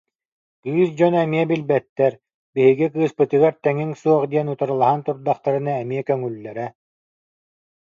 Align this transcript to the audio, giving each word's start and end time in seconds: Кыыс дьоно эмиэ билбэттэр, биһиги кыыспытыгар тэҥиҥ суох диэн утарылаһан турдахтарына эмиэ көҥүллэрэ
Кыыс 0.61 0.89
дьоно 0.97 1.19
эмиэ 1.25 1.43
билбэттэр, 1.49 2.13
биһиги 2.53 2.87
кыыспытыгар 2.93 3.53
тэҥиҥ 3.63 3.89
суох 4.01 4.23
диэн 4.31 4.47
утарылаһан 4.53 5.01
турдахтарына 5.05 5.73
эмиэ 5.83 6.01
көҥүллэрэ 6.07 6.67